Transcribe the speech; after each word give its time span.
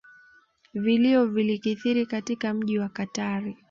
Vilio 0.73 1.25
vilikithiri 1.25 2.05
katika 2.05 2.53
mji 2.53 2.79
wa 2.79 2.89
katari 2.89 3.57